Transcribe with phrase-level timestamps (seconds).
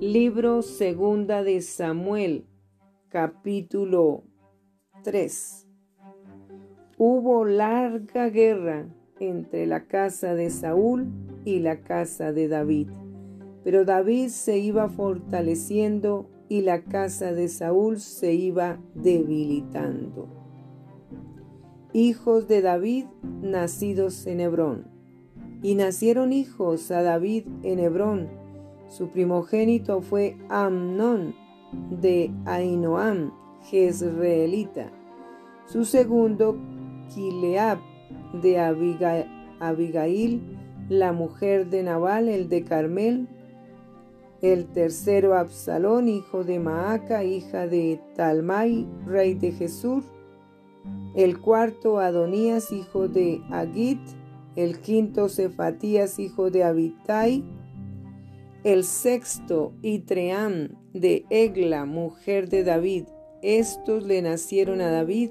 [0.00, 2.46] Libro Segunda de Samuel,
[3.08, 4.22] capítulo
[5.02, 5.66] 3.
[6.96, 8.86] Hubo larga guerra
[9.18, 11.08] entre la casa de Saúl
[11.44, 12.90] y la casa de David,
[13.64, 20.28] pero David se iba fortaleciendo y la casa de Saúl se iba debilitando.
[21.92, 23.06] Hijos de David
[23.42, 24.86] nacidos en Hebrón.
[25.60, 28.28] Y nacieron hijos a David en Hebrón.
[28.88, 31.34] Su primogénito fue Amnón
[31.90, 33.32] de Ainoam,
[33.64, 34.90] Jezreelita.
[35.66, 36.56] Su segundo,
[37.14, 37.78] Kileab
[38.32, 38.58] de
[39.60, 40.42] Abigail,
[40.88, 43.28] la mujer de Nabal, el de Carmel,
[44.40, 50.04] el tercero Absalón, hijo de Maaca, hija de Talmai, rey de Jesús,
[51.14, 54.00] el cuarto Adonías, hijo de Agit,
[54.56, 57.44] el quinto Cefatías, hijo de Abitai,
[58.64, 63.04] el sexto Itream de Egla, mujer de David.
[63.40, 65.30] Estos le nacieron a David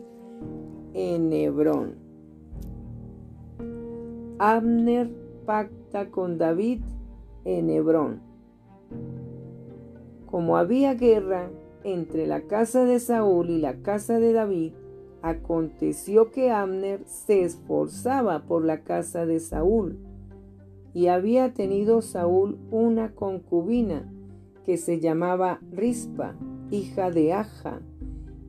[0.93, 1.95] en Hebrón.
[4.39, 5.09] Abner
[5.45, 6.81] pacta con David
[7.43, 8.21] en Hebrón.
[10.25, 11.49] Como había guerra
[11.83, 14.73] entre la casa de Saúl y la casa de David,
[15.21, 19.97] aconteció que Abner se esforzaba por la casa de Saúl,
[20.97, 24.11] y había tenido Saúl una concubina
[24.65, 26.33] que se llamaba Rispa,
[26.71, 27.81] hija de Aja,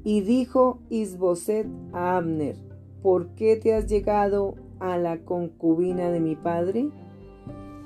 [0.02, 2.56] y dijo Isboset a Abner,
[3.02, 6.88] ¿por qué te has llegado a la concubina de mi padre?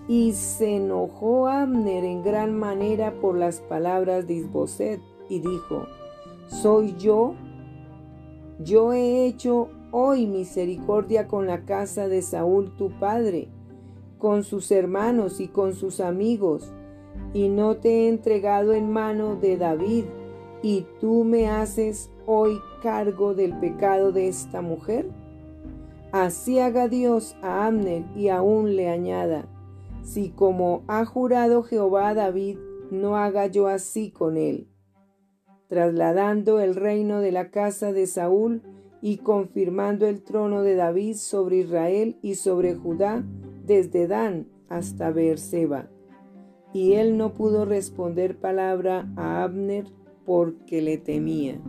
[0.07, 5.87] Y se enojó Abner en gran manera por las palabras de Isboset y dijo,
[6.47, 7.35] ¿soy yo?
[8.61, 13.49] Yo he hecho hoy misericordia con la casa de Saúl tu padre,
[14.23, 16.73] con sus hermanos y con sus amigos,
[17.35, 20.05] y no te he entregado en mano de David,
[20.63, 25.11] y tú me haces hoy cargo del pecado de esta mujer?
[26.13, 29.49] Así haga Dios a Amner y aún le añada,
[30.05, 32.59] si como ha jurado Jehová a David,
[32.93, 34.69] no haga yo así con él,
[35.67, 38.63] trasladando el reino de la casa de Saúl
[39.01, 43.25] y confirmando el trono de David sobre Israel y sobre Judá,
[43.65, 45.89] desde Dan hasta Beerseba.
[46.73, 49.85] Y él no pudo responder palabra a Abner
[50.25, 51.61] porque le temía.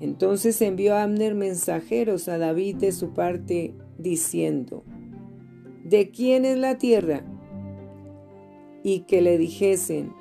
[0.00, 4.84] Entonces envió Abner mensajeros a David de su parte, diciendo,
[5.84, 7.24] ¿de quién es la tierra?
[8.84, 10.12] Y que le dijesen,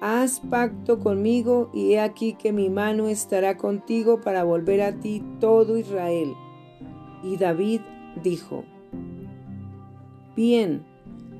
[0.00, 5.22] haz pacto conmigo y he aquí que mi mano estará contigo para volver a ti
[5.40, 6.32] todo Israel.
[7.24, 7.80] Y David
[8.22, 8.64] dijo,
[10.38, 10.84] bien,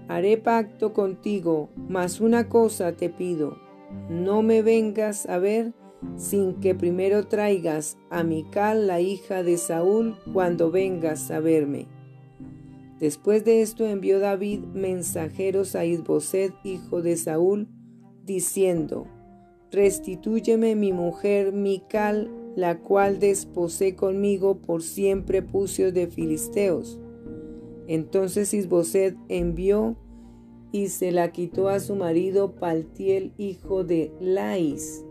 [0.09, 3.57] haré pacto contigo, mas una cosa te pido,
[4.11, 5.73] no me vengas a ver
[6.17, 11.87] sin que primero traigas a Mical, la hija de Saúl, cuando vengas a verme.
[12.99, 17.69] Después de esto envió David mensajeros a Isboset, hijo de Saúl,
[18.25, 19.07] diciendo,
[19.71, 26.99] Restitúyeme mi mujer Mical, la cual desposé conmigo por siempre prepucios de filisteos.
[27.89, 29.97] Entonces Isboset envió
[30.71, 35.05] y se la quitó a su marido Paltiel, hijo de Lais.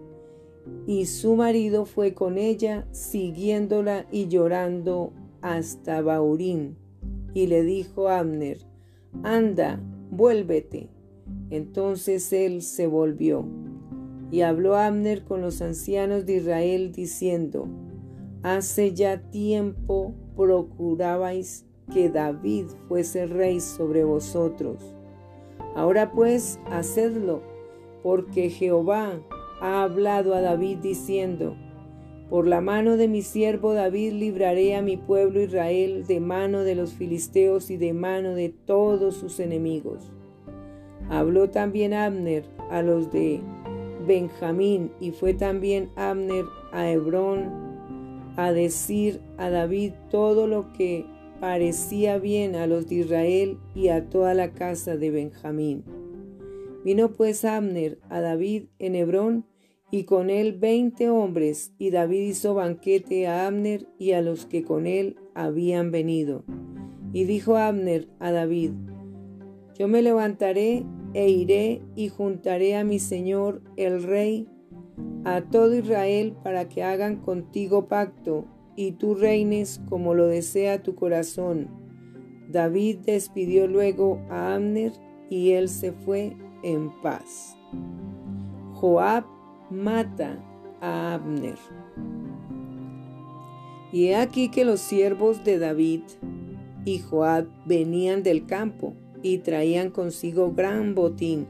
[0.85, 5.11] Y su marido fue con ella, siguiéndola y llorando
[5.41, 6.77] hasta Baurín
[7.37, 8.57] y le dijo a Abner,
[9.21, 9.79] anda,
[10.09, 10.89] vuélvete.
[11.51, 13.45] Entonces él se volvió.
[14.31, 17.67] Y habló Abner con los ancianos de Israel diciendo,
[18.41, 24.93] Hace ya tiempo procurabais que David fuese rey sobre vosotros.
[25.75, 27.41] Ahora pues, hacedlo,
[28.03, 29.19] porque Jehová
[29.61, 31.55] ha hablado a David diciendo,
[32.29, 36.75] por la mano de mi siervo David libraré a mi pueblo Israel de mano de
[36.75, 40.11] los filisteos y de mano de todos sus enemigos.
[41.09, 43.39] Habló también Abner a los de
[44.05, 46.43] Benjamín y fue también Abner
[46.73, 47.67] a Hebrón
[48.35, 51.05] a decir a David todo lo que
[51.39, 55.83] parecía bien a los de Israel y a toda la casa de Benjamín.
[56.83, 59.45] Vino pues Abner a David en Hebrón
[59.91, 64.63] y con él veinte hombres, y David hizo banquete a Abner y a los que
[64.63, 66.43] con él habían venido.
[67.13, 68.71] Y dijo Abner a David,
[69.77, 74.47] Yo me levantaré e iré y juntaré a mi señor el rey,
[75.23, 78.45] a todo Israel, para que hagan contigo pacto,
[78.77, 81.67] y tú reines como lo desea tu corazón.
[82.47, 84.93] David despidió luego a Abner,
[85.29, 87.57] y él se fue en paz.
[88.75, 89.25] Joab
[89.69, 90.41] mata
[90.79, 91.57] a Abner.
[93.91, 96.03] Y he aquí que los siervos de David
[96.85, 98.93] y Joab venían del campo
[99.23, 101.47] y traían consigo gran botín.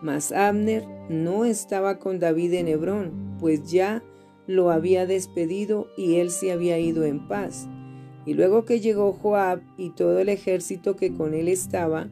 [0.00, 4.02] Mas Abner no estaba con David en Hebrón, pues ya
[4.46, 7.68] lo había despedido y él se había ido en paz.
[8.26, 12.08] Y luego que llegó Joab y todo el ejército que con él estaba,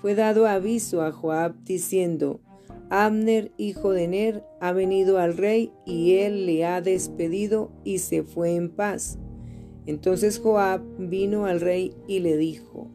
[0.00, 2.40] fue dado aviso a Joab diciendo,
[2.88, 8.22] Abner, hijo de Ner, ha venido al rey y él le ha despedido y se
[8.22, 9.18] fue en paz.
[9.86, 12.88] Entonces Joab vino al rey y le dijo,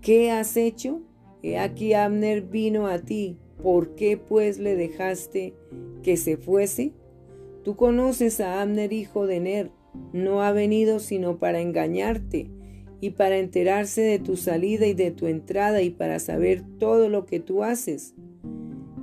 [0.00, 1.00] ¿qué has hecho?
[1.42, 5.54] He aquí Abner vino a ti, ¿por qué pues le dejaste
[6.02, 6.92] que se fuese?
[7.64, 9.70] Tú conoces a Abner, hijo de Ner,
[10.12, 12.50] no ha venido sino para engañarte
[13.00, 17.26] y para enterarse de tu salida y de tu entrada y para saber todo lo
[17.26, 18.14] que tú haces.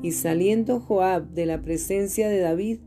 [0.02, 2.80] Y saliendo Joab de la presencia de David,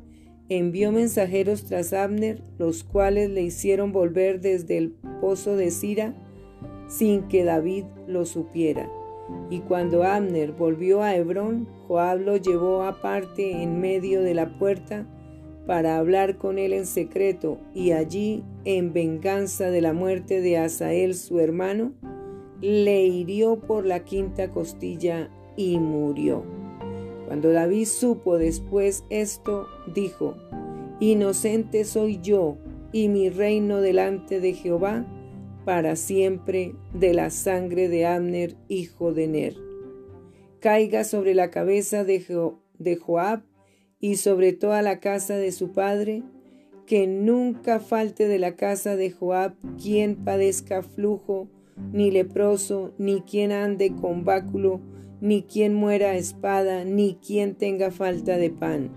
[0.49, 6.15] envió mensajeros tras Abner, los cuales le hicieron volver desde el pozo de Sira,
[6.89, 8.91] sin que David lo supiera.
[9.51, 15.07] Y cuando Abner volvió a Hebrón, Joab lo llevó aparte en medio de la puerta,
[15.67, 21.15] para hablar con él en secreto, y allí, en venganza de la muerte de Asael
[21.15, 21.93] su hermano,
[22.61, 26.45] le hirió por la quinta costilla y murió.
[27.27, 30.37] Cuando David supo después esto, dijo,
[31.01, 32.59] Inocente soy yo
[32.93, 35.07] y mi reino delante de Jehová
[35.65, 39.57] para siempre de la sangre de Abner, hijo de Ner.
[40.61, 42.25] Caiga sobre la cabeza de,
[42.79, 43.43] de Joab
[44.03, 46.25] y sobre toda la casa de su padre,
[46.87, 51.49] que nunca falte de la casa de Joab quien padezca flujo,
[51.93, 54.81] ni leproso, ni quien ande con báculo,
[55.21, 58.91] ni quien muera a espada, ni quien tenga falta de pan.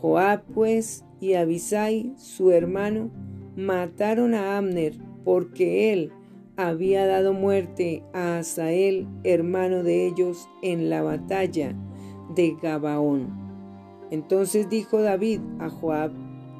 [0.00, 3.10] Joab, pues, y Abisai, su hermano,
[3.56, 6.12] mataron a Abner, porque él
[6.56, 11.76] había dado muerte a Asael, hermano de ellos, en la batalla
[12.34, 13.43] de Gabaón.
[14.10, 16.12] Entonces dijo David a Joab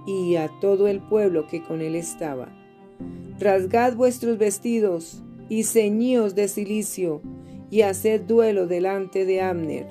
[0.06, 2.48] y a todo el pueblo que con él estaba,
[3.38, 7.20] Rasgad vuestros vestidos y ceñíos de cilicio
[7.70, 9.86] y haced duelo delante de Abner.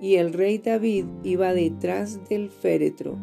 [0.00, 3.16] Y el rey David iba detrás del féretro.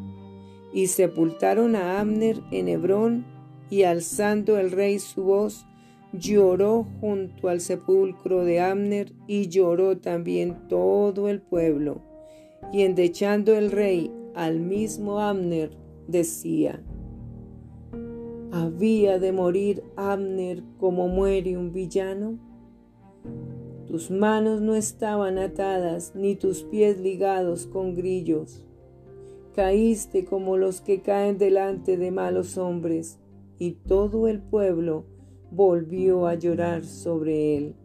[0.72, 3.26] Y sepultaron a Abner en Hebrón,
[3.70, 5.66] y alzando el rey su voz,
[6.14, 12.02] lloró junto al sepulcro de Abner, y lloró también todo el pueblo.
[12.72, 15.72] Y endechando el rey al mismo Abner,
[16.08, 16.82] decía,
[18.52, 22.40] ¿Había de morir Abner como muere un villano?
[23.88, 28.66] Tus manos no estaban atadas, ni tus pies ligados con grillos.
[29.56, 33.20] Caíste como los que caen delante de malos hombres,
[33.58, 35.06] y todo el pueblo
[35.52, 37.76] volvió a llorar sobre él.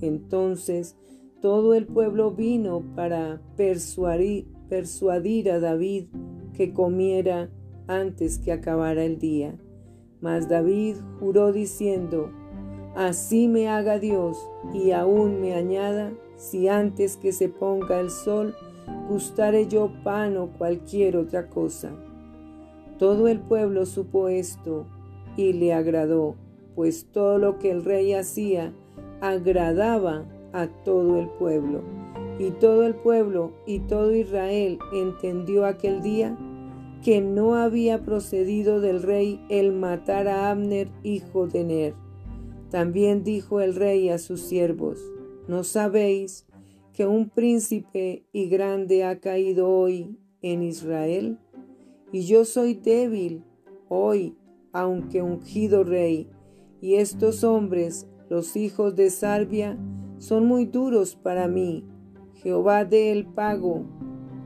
[0.00, 0.96] Entonces
[1.40, 4.46] todo el pueblo vino para persuadir,
[5.50, 6.06] a David
[6.54, 7.50] que comiera
[7.86, 9.56] antes que acabara el día.
[10.20, 12.30] Mas David juró diciendo,
[12.96, 14.38] Así me haga Dios
[14.72, 18.54] y aún me añada, si antes que se ponga el sol
[19.08, 21.90] gustare yo pan o cualquier otra cosa.
[22.98, 24.86] Todo el pueblo supo esto
[25.36, 26.36] y le agradó,
[26.74, 28.72] pues todo lo que el rey hacía
[29.20, 30.24] agradaba
[30.60, 31.82] a todo el pueblo.
[32.38, 36.36] Y todo el pueblo y todo Israel entendió aquel día
[37.02, 42.06] que no había procedido del rey el matar a Abner, hijo de Ner
[42.70, 45.00] también dijo el rey a sus siervos,
[45.48, 46.46] ¿no sabéis
[46.92, 51.38] que un príncipe y grande ha caído hoy en Israel?
[52.12, 53.44] Y yo soy débil
[53.88, 54.36] hoy,
[54.72, 56.28] aunque ungido rey,
[56.80, 59.78] y estos hombres, los hijos de Sarbia,
[60.18, 61.84] son muy duros para mí.
[62.34, 63.84] Jehová dé el pago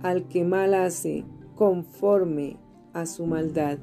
[0.02, 1.24] al que mal hace,
[1.54, 2.56] conforme
[2.92, 3.78] a su maldad.